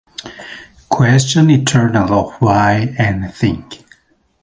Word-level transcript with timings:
Question 0.89 1.51
eternal 1.51 2.11
of 2.11 2.33
why 2.41 2.95
anything. 2.97 3.71